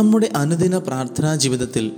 നമ്മുടെ 0.00 0.28
അനുദിന 0.36 0.78
പ്രാർത്ഥനാ 0.78 1.36
ജീവിതത്തിൽ 1.36 1.92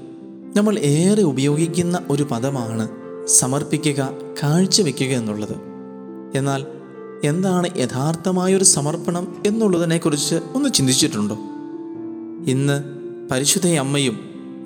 നമ്മൾ 0.57 0.79
ഏറെ 0.79 1.23
ഉപയോഗിക്കുന്ന 1.23 2.03
ഒരു 2.11 2.23
പദമാണ് 2.23 2.89
സമർപ്പിക്കുക 3.27 4.11
കാഴ്ചവെക്കുക 4.43 5.07
എന്നുള്ളത്. 5.07 5.55
എന്നാൽ 6.35 6.67
എന്താണ് 7.25 7.69
യഥാർത്ഥമായൊരു 7.79 8.65
സമർപ്പണം 8.65 9.43
എന്നുള്ളതിനെക്കുറിച്ച് 9.47 10.35
ഒന്ന് 10.55 10.69
ചിന്തിച്ചിട്ടുണ്ടോ? 10.69 11.37
ഇന്ന് 12.51 12.77
പരിശുദ്ധ 13.31 13.69
അമ്മയും 13.69 14.19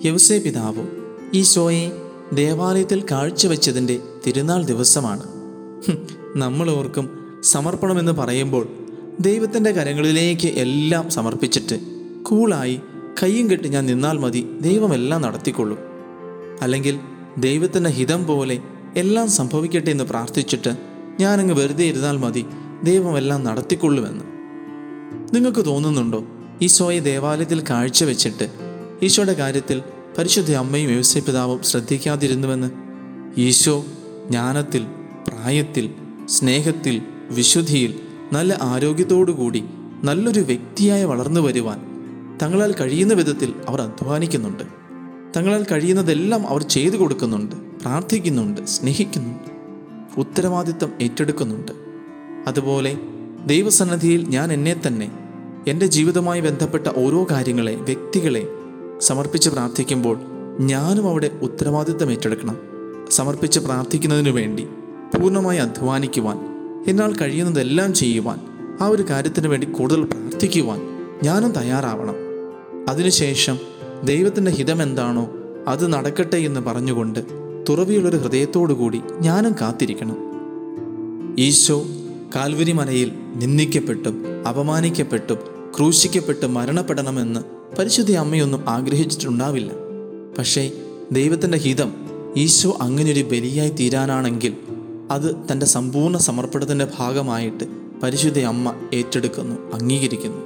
യവസേ 0.05 0.39
പിതാവും 0.39 0.89
ഈശോയെ 1.35 1.93
ദേവാലയത്തിൽ 2.33 3.05
കാഴ്ചവെച്ചതിന്റെ 3.11 4.01
തിരുനാൾ 4.27 4.65
ദിവസമാണ്. 4.65 5.23
നമ്മൾ 6.37 6.71
ഓർക്കും 6.71 7.09
സമർപ്പണമെന്ന് 7.43 8.13
പറയുമ്പോൾ 8.13 8.69
ദൈവത്തിന്റെ 9.21 9.71
കരങ്ങളിലേക്ക് 9.71 10.49
എല്ലാം 10.49 11.11
സമർപ്പിച്ചിട്ട് 11.11 11.81
കൂളായി 12.23 12.81
കയ്യും 13.23 13.51
കെട്ടി 13.51 13.69
ഞാൻ 13.69 13.87
നിന്നാൽ 13.87 14.19
മതി 14.19 14.57
ദൈവമെല്ലാം 14.61 15.23
നടത്തിക്കൊള്ളും. 15.23 15.79
അല്ലെങ്കിൽ 16.63 17.01
ദൈവത്തിന്റെ 17.39 17.91
ഹിതം 17.91 18.27
പോലെ 18.27 18.59
എല്ലാം 18.97 19.31
സംഭവിക്കട്ടെ 19.31 19.91
എന്ന് 19.91 20.05
പ്രാർത്ഥിച്ചിട്ട് 20.05 20.77
ഞാനങ്ങ് 21.21 21.55
വെറുതെ 21.55 21.85
ഇരുന്നാൽ 21.85 22.17
മതി 22.17 22.47
ദൈവമെല്ലാം 22.83 23.45
നടത്തിക്കൊള്ളുമെന്ന്. 23.45 24.25
നിങ്ങൾക്ക് 25.35 25.65
തോന്നുന്നുണ്ടോ? 25.65 26.25
ഈശോയെ 26.63 27.01
ദേവാലയത്തിൽ 27.01 27.65
കാഴ്ചവെച്ചിട്ട് 27.71 28.51
ഈശോയുടെ 29.03 29.33
കാര്യത്തിൽ 29.33 29.83
പരിശുദ്ധ 30.19 30.53
അമ്മയും 30.53 30.89
വ്യവസായ 30.89 31.21
പിതാവും 31.21 31.63
ശ്രദ്ധിക്കാതിരുന്നുവെന്ന്? 31.63 32.71
ഈശോ 33.41 33.85
ജ്ഞാനത്തിൽ 34.27 34.87
പ്രായത്തിൽ 35.29 35.91
സ്നേഹത്തിൽ 36.29 37.03
വിശുദ്ധിയിൽ 37.31 38.01
നല്ല 38.33 38.59
ആരോഗ്യത്തോടുകൂടി 38.63 39.65
നല്ലൊരു 40.05 40.41
വ്യക്തിയായി 40.41 41.05
വളർന്നു 41.05 41.41
വരുവാൻ 41.41 41.96
തങ്ങളാൽ 42.43 42.75
കഴിയുന്ന 42.81 43.15
വിധത്തിൽ 43.15 43.53
അവർ 43.69 43.81
അധ്വാനിക്കുന്നുണ്ട്. 43.81 44.63
തങ്ങളാൽ 45.37 45.67
കഴിയുന്നതെല്ലാം 45.73 46.49
അവർ 46.49 46.63
ചെയ്തു 46.63 46.97
കൊടുക്കുന്നുണ്ട് 46.97 47.57
പ്രാർത്ഥിക്കുന്നുണ്ട് 47.57 48.65
സ്നേഹിക്കുന്നുണ്ട് 48.65 49.57
ഉത്തരവാദിത്തം 50.21 50.93
ഏറ്റെടുക്കുന്നുണ്ട്. 51.01 51.73
അതുപോലെ 52.47 52.99
ദൈവസന്നദ്ധിയിൽ 53.47 54.29
ഞാൻ 54.29 54.53
എന്നെ 54.53 54.81
തന്നെ 54.87 55.13
എന്റെ 55.69 55.87
ജീവിതവുമായി 55.87 56.41
ബന്ധപ്പെട്ട 56.41 56.87
ഓരോ 56.97 57.27
കാര്യങ്ങളെ 57.31 57.75
വ്യക്തികളെ 57.75 58.49
സമർപ്പിച്ച് 59.01 59.51
പ്രാർത്ഥിക്കുമ്പോൾ 59.51 60.21
ഞാനും 60.61 61.09
അവിടെ 61.09 61.31
ഉത്തരവാദിത്തം 61.43 62.11
ഏറ്റെടുക്കണം. 62.11 62.59
സമർപ്പിച്ച് 63.11 63.61
പ്രാർത്ഥിക്കുന്നതിനു 63.61 64.31
വേണ്ടി 64.31 64.65
പൂർണമായി 65.19 65.59
അധ്വാനിക്കുവാൻ 65.59 66.39
എന്നാൽ 66.87 67.17
കഴിയുന്നതെല്ലാം 67.17 67.95
ചെയ്യുവാൻ 67.95 68.41
ആ 68.81 68.87
ഒരു 68.87 69.03
കാര്യത്തിന് 69.11 69.49
വേണ്ടി 69.49 69.67
കൂടുതൽ 69.67 70.05
പ്രാർത്ഥിക്കുവാൻ 70.05 70.81
ഞാനും 71.23 71.53
തയ്യാറാവണം. 71.53 72.26
അതിനുശേഷം 72.89 73.59
ദൈവത്തിന്റെ 74.05 74.51
ഹിതം 74.51 74.83
എന്താണോ 74.83 75.31
അത് 75.69 75.93
നടക്കട്ടെ 75.93 76.37
എന്ന് 76.37 76.61
പറഞ്ഞുകൊണ്ട് 76.61 77.19
തുറവിയുള്ളൊരു 77.69 78.17
ഹൃദയത്തോടുകൂടി 78.17 79.01
ഞാനും 79.21 79.57
കാത്തിരിക്കണം. 79.61 80.17
ഈശോ 81.39 81.87
കാൽവരി 82.37 82.73
മലയിൽ 82.73 83.13
നിന്ദിക്കപ്പെട്ടും 83.35 84.45
അപമാനിക്കപ്പെട്ടും 84.49 85.39
ക്രൂശിക്കപ്പെട്ട് 85.77 86.47
മരണപ്പെടണമെന്ന് 86.47 87.41
പരിശുദ്ധി 87.79 88.13
അമ്മയൊന്നും 88.13 88.65
ആഗ്രഹിച്ചിട്ടുണ്ടാവില്ല. 88.69 89.71
പക്ഷേ 90.39 90.71
ദൈവത്തിന്റെ 91.13 91.59
ഹിതം 91.59 91.93
ഈശോ 92.37 92.79
അങ്ങനെയൊരു 92.81 93.23
ബലിയായി 93.23 93.71
തീരാനാണെങ്കിൽ 93.71 94.57
അത് 95.11 95.37
തന്റെ 95.53 95.67
സമ്പൂർണ 95.67 96.17
സമർപ്പണത്തിന്റെ 96.17 96.87
ഭാഗമായിട്ട് 96.99 97.65
പരിശുദ്ധ 98.03 98.39
അമ്മ 98.39 98.75
ഏറ്റെടുക്കുന്നു 98.95 99.55
അംഗീകരിക്കുന്നു. 99.75 100.39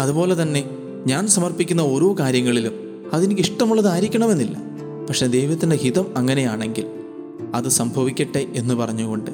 അതുപോലെ 0.00 0.42
തന്നെ 0.42 0.64
ഞാൻ 1.06 1.28
സമർപ്പിക്കുന്ന 1.28 1.80
ഓരോ 1.80 2.16
കാര്യങ്ങളിലും 2.20 2.72
അതെനിക്ക് 3.12 3.42
ഇഷ്ടമുള്ളതായിരിക്കണമെന്നില്ല 3.42 4.56
പക്ഷെ 5.08 5.26
ദൈവത്തിന്റെ 5.26 5.76
ഹിതം 5.76 6.16
അങ്ങനെയാണെങ്കിൽ 6.16 6.86
അത് 7.54 7.68
സംഭവിക്കട്ടെ 7.68 8.38
എന്ന് 8.38 8.74
പറഞ്ഞുകൊണ്ട് 8.74 9.30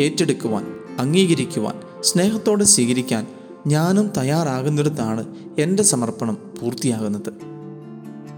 ഏറ്റെടുക്കുവാൻ 0.00 0.66
അംഗീകരിക്കുവാൻ 0.98 1.74
സ്നേഹത്തോടെ 2.00 2.64
സ്വീകരിക്കാൻ 2.64 3.26
ഞാനും 3.66 4.10
തയ്യാറാകുന്നിടത്താണ് 4.16 5.26
എന്റെ 5.58 5.82
സമർപ്പണം 5.82 6.38
പൂർത്തിയാകുന്നത്. 6.60 7.32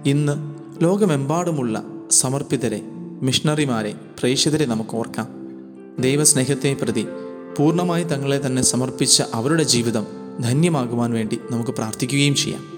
ഇന്ന് 0.06 0.55
ലോകമെമ്പാടുമുള്ള 0.84 1.84
സമർപ്പിതരെ 2.10 2.82
മിഷണറിമാരെ 3.22 3.94
പ്രേക്ഷിതരെ 4.20 4.65
നമുക്ക് 4.65 4.97
ഓർക്കാം. 4.97 5.28
ദൈവസ്നേഹത്തെ 6.03 6.76
പ്രതി 6.82 7.06
പൂർണമായി 7.59 8.05
തങ്ങളെ 8.05 8.47
തന്നെ 8.47 8.62
സമർപ്പിച്ച 8.62 9.22
അവരുടെ 9.34 9.62
ജീവിതം 9.62 10.06
ധന്യമാകുവാൻ 10.41 11.12
വേണ്ടി 11.12 11.38
നമുക്ക് 11.50 11.70
പ്രാർത്ഥിക്കുകയും 11.70 12.34
ചെയ്യാം. 12.34 12.78